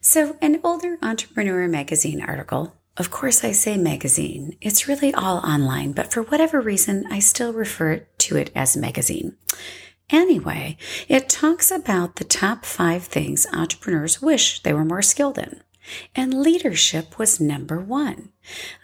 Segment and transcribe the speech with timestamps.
[0.00, 5.92] So, an older Entrepreneur magazine article, of course, I say magazine, it's really all online,
[5.92, 9.36] but for whatever reason, I still refer to it as magazine.
[10.10, 10.76] Anyway,
[11.08, 15.62] it talks about the top five things entrepreneurs wish they were more skilled in.
[16.14, 18.30] And leadership was number one.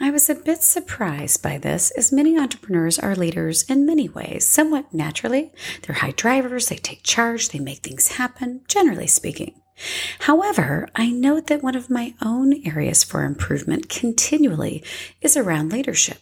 [0.00, 4.46] I was a bit surprised by this, as many entrepreneurs are leaders in many ways,
[4.46, 5.52] somewhat naturally.
[5.82, 9.60] They're high drivers, they take charge, they make things happen, generally speaking.
[10.20, 14.82] However, I note that one of my own areas for improvement continually
[15.20, 16.18] is around leadership.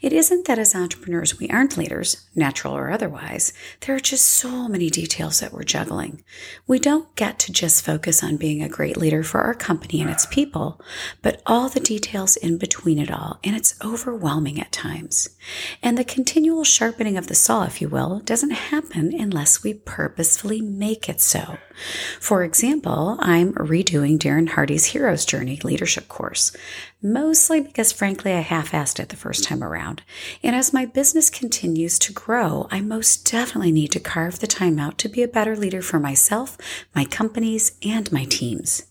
[0.00, 3.52] It isn't that as entrepreneurs we aren't leaders, natural or otherwise.
[3.80, 6.24] There are just so many details that we're juggling.
[6.66, 10.10] We don't get to just focus on being a great leader for our company and
[10.10, 10.80] its people,
[11.22, 15.28] but all the details in between it all, and it's overwhelming at times.
[15.80, 20.60] And the continual sharpening of the saw, if you will, doesn't happen unless we purposefully
[20.60, 21.58] make it so.
[22.18, 26.52] For example, I'm redoing Darren Hardy's Hero's Journey leadership course,
[27.00, 30.02] mostly because frankly I half assed it the first time around.
[30.40, 34.78] And as my business continues to grow, I most definitely need to carve the time
[34.78, 36.56] out to be a better leader for myself,
[36.94, 38.84] my companies, and my teams.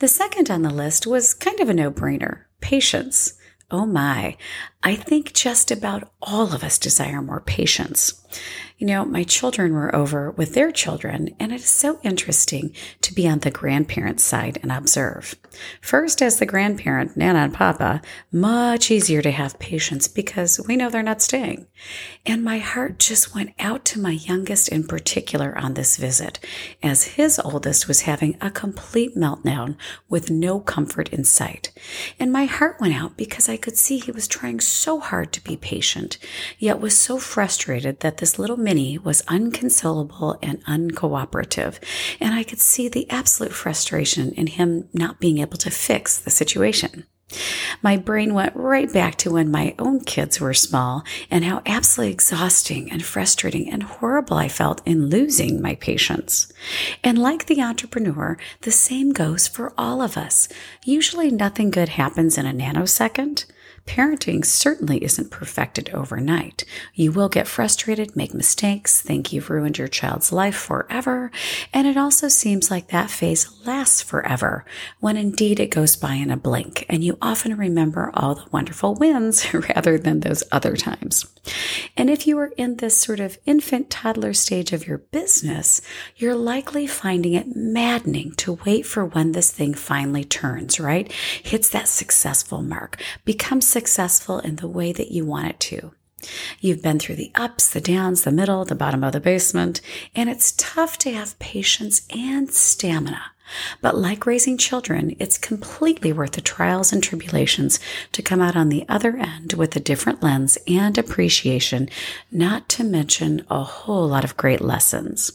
[0.00, 3.34] The second on the list was kind of a no brainer patience.
[3.70, 4.36] Oh my,
[4.82, 8.24] I think just about all of us desire more patience.
[8.78, 13.14] You know, my children were over with their children, and it is so interesting to
[13.14, 15.34] be on the grandparents' side and observe.
[15.80, 20.90] First, as the grandparent, Nana and Papa, much easier to have patience because we know
[20.90, 21.66] they're not staying.
[22.26, 26.38] And my heart just went out to my youngest in particular on this visit,
[26.82, 29.76] as his oldest was having a complete meltdown
[30.06, 31.72] with no comfort in sight.
[32.20, 35.44] And my heart went out because I could see he was trying so hard to
[35.44, 36.18] be patient,
[36.58, 41.78] yet was so frustrated that this little Minnie was unconsolable and uncooperative,
[42.18, 46.30] and I could see the absolute frustration in him not being able to fix the
[46.30, 47.04] situation.
[47.80, 52.12] My brain went right back to when my own kids were small and how absolutely
[52.12, 56.52] exhausting and frustrating and horrible I felt in losing my patience.
[57.04, 60.48] And like the entrepreneur, the same goes for all of us.
[60.84, 63.44] Usually nothing good happens in a nanosecond.
[63.86, 66.64] Parenting certainly isn't perfected overnight.
[66.94, 71.30] You will get frustrated, make mistakes, think you've ruined your child's life forever,
[71.72, 74.64] and it also seems like that phase lasts forever,
[75.00, 78.94] when indeed it goes by in a blink, and you often remember all the wonderful
[78.94, 81.26] wins rather than those other times.
[81.96, 85.80] And if you are in this sort of infant toddler stage of your business,
[86.16, 91.10] you're likely finding it maddening to wait for when this thing finally turns, right?
[91.12, 95.92] Hits that successful mark, becomes successful in the way that you want it to.
[96.60, 99.80] You've been through the ups, the downs, the middle, the bottom of the basement,
[100.14, 103.32] and it's tough to have patience and stamina.
[103.80, 107.78] But like raising children, it's completely worth the trials and tribulations
[108.12, 111.88] to come out on the other end with a different lens and appreciation,
[112.30, 115.32] not to mention a whole lot of great lessons.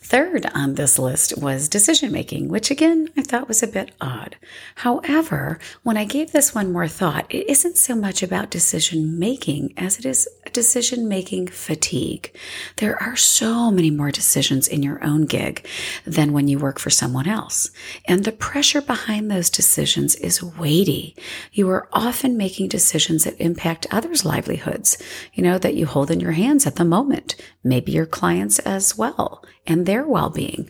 [0.00, 4.36] Third on this list was decision making, which again I thought was a bit odd.
[4.76, 9.74] However, when I gave this one more thought, it isn't so much about decision making
[9.76, 12.32] as it is decision making fatigue.
[12.76, 15.66] There are so many more decisions in your own gig
[16.04, 17.70] than when you work for someone else.
[18.06, 21.16] And the pressure behind those decisions is weighty.
[21.52, 24.96] You are often making decisions that impact others' livelihoods,
[25.34, 27.34] you know, that you hold in your hands at the moment,
[27.64, 30.68] maybe your clients as well and their well being,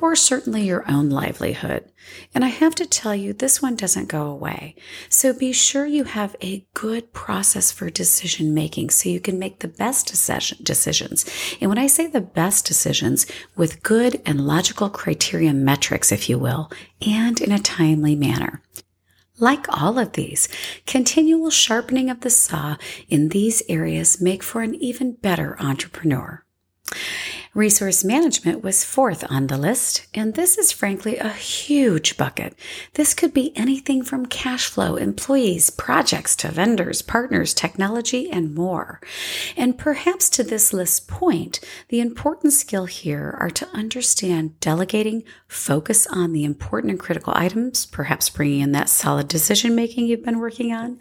[0.00, 1.90] or certainly your own livelihood.
[2.34, 4.76] And I have to tell you, this one doesn't go away.
[5.08, 9.58] So be sure you have a good process for decision making so you can make
[9.58, 11.24] the best decisions.
[11.60, 13.26] And when I say the best decisions,
[13.56, 16.70] with good and logical criteria metrics, if you will,
[17.04, 18.62] and in a timely manner.
[19.38, 20.48] Like all of these,
[20.86, 22.76] continual sharpening of the saw
[23.08, 26.44] in these areas make for an even better entrepreneur.
[27.54, 32.54] Resource management was fourth on the list, and this is frankly a huge bucket.
[32.94, 39.02] This could be anything from cash flow, employees, projects to vendors, partners, technology, and more.
[39.54, 46.06] And perhaps to this list point, the important skill here are to understand delegating, focus
[46.06, 50.38] on the important and critical items, perhaps bringing in that solid decision making you've been
[50.38, 50.98] working on,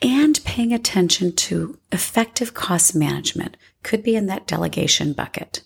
[0.00, 5.62] and paying attention to effective cost management could be in that delegation bucket.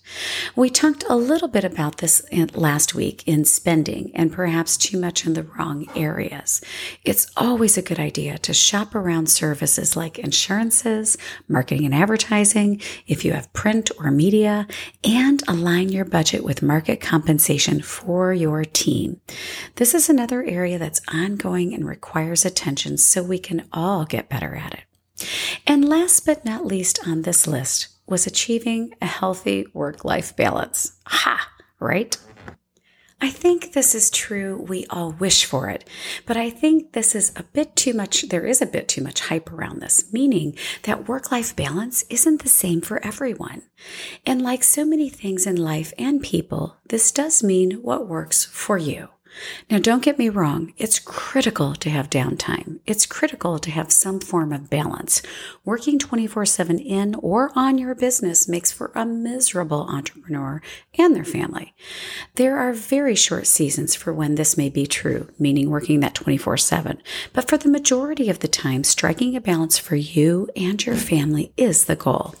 [0.55, 2.21] We talked a little bit about this
[2.53, 6.61] last week in spending and perhaps too much in the wrong areas.
[7.03, 11.17] It's always a good idea to shop around services like insurances,
[11.49, 14.67] marketing and advertising, if you have print or media,
[15.03, 19.19] and align your budget with market compensation for your team.
[19.75, 24.55] This is another area that's ongoing and requires attention so we can all get better
[24.55, 24.83] at it.
[25.65, 30.97] And last but not least on this list was achieving a healthy work life balance.
[31.05, 31.49] Ha,
[31.79, 32.17] right?
[33.23, 34.57] I think this is true.
[34.67, 35.87] We all wish for it.
[36.25, 38.23] But I think this is a bit too much.
[38.23, 42.43] There is a bit too much hype around this, meaning that work life balance isn't
[42.43, 43.61] the same for everyone.
[44.25, 48.77] And like so many things in life and people, this does mean what works for
[48.77, 49.07] you.
[49.69, 52.79] Now, don't get me wrong, it's critical to have downtime.
[52.85, 55.21] It's critical to have some form of balance.
[55.65, 60.61] Working 24 7 in or on your business makes for a miserable entrepreneur
[60.97, 61.73] and their family.
[62.35, 66.57] There are very short seasons for when this may be true, meaning working that 24
[66.57, 67.01] 7.
[67.33, 71.53] But for the majority of the time, striking a balance for you and your family
[71.57, 72.35] is the goal.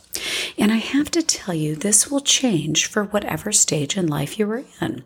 [0.57, 4.49] And I have to tell you, this will change for whatever stage in life you
[4.51, 5.03] are in.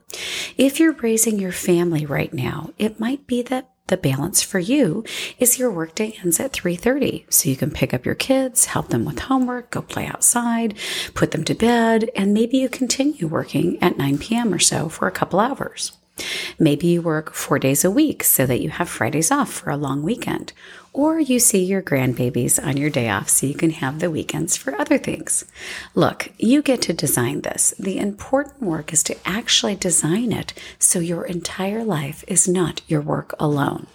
[0.58, 5.06] If you're raising your family right now, it might be that the balance for you
[5.40, 9.06] is your workday ends at 3:30 so you can pick up your kids, help them
[9.06, 10.76] with homework, go play outside,
[11.14, 14.54] put them to bed, and maybe you continue working at 9 p.m.
[14.54, 15.94] or so for a couple hours.
[16.60, 19.78] Maybe you work four days a week so that you have Fridays off for a
[19.78, 20.52] long weekend.
[20.98, 24.58] Or you see your grandbabies on your day off so you can have the weekends
[24.58, 25.46] for other things.
[25.94, 27.72] Look, you get to design this.
[27.78, 33.02] The important work is to actually design it so your entire life is not your
[33.02, 33.86] work alone.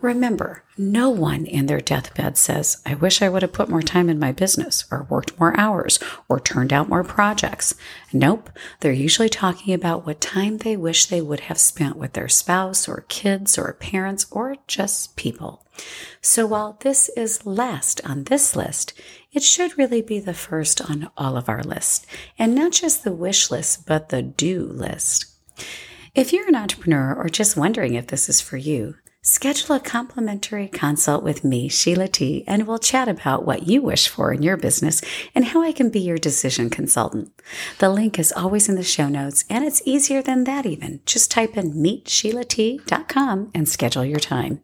[0.00, 4.08] Remember, no one in their deathbed says, I wish I would have put more time
[4.08, 5.98] in my business, or worked more hours,
[6.30, 7.74] or turned out more projects.
[8.10, 8.48] Nope,
[8.80, 12.88] they're usually talking about what time they wish they would have spent with their spouse,
[12.88, 15.66] or kids, or parents, or just people.
[16.20, 18.92] So while this is last on this list,
[19.32, 22.06] it should really be the first on all of our lists,
[22.38, 25.26] and not just the wish list, but the do list.
[26.14, 30.68] If you're an entrepreneur or just wondering if this is for you, Schedule a complimentary
[30.68, 34.56] consult with me, Sheila T, and we'll chat about what you wish for in your
[34.56, 35.02] business
[35.34, 37.30] and how I can be your decision consultant.
[37.78, 41.00] The link is always in the show notes, and it's easier than that even.
[41.04, 44.62] Just type in meetsheila.t.com and schedule your time.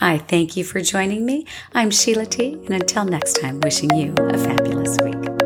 [0.00, 1.46] I thank you for joining me.
[1.72, 5.43] I'm Sheila T, and until next time, wishing you a fabulous week.